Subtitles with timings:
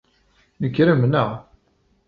[0.55, 1.29] Tnekrem, naɣ?